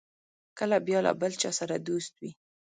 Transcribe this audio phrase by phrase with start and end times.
[0.57, 2.31] کله بیا له بل چا سره دوست وي.